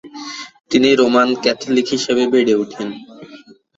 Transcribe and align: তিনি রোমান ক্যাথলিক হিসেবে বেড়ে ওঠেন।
তিনি 0.71 0.89
রোমান 0.93 1.29
ক্যাথলিক 1.43 1.87
হিসেবে 1.95 2.23
বেড়ে 2.33 2.53
ওঠেন। 2.55 2.89